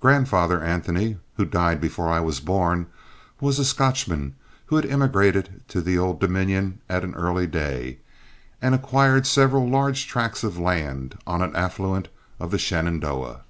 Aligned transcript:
Grandfather 0.00 0.62
Anthony, 0.64 1.18
who 1.36 1.44
died 1.44 1.78
before 1.78 2.08
I 2.08 2.20
was 2.20 2.40
born, 2.40 2.86
was 3.38 3.58
a 3.58 3.66
Scotchman 3.66 4.34
who 4.64 4.76
had 4.76 4.86
emigrated 4.86 5.60
to 5.68 5.82
the 5.82 5.98
Old 5.98 6.20
Dominion 6.20 6.80
at 6.88 7.04
an 7.04 7.14
early 7.14 7.46
day, 7.46 7.98
and 8.62 8.74
acquired 8.74 9.26
several 9.26 9.68
large 9.68 10.06
tracts 10.08 10.42
of 10.42 10.56
land 10.56 11.18
on 11.26 11.42
an 11.42 11.54
affluent 11.54 12.08
of 12.40 12.50
the 12.50 12.56
Shenandoah. 12.58 13.42